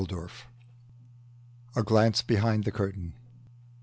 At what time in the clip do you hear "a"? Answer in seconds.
1.79-1.83